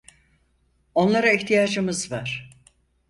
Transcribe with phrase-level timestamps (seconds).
[0.95, 2.49] Onlara ihtiyacımız var.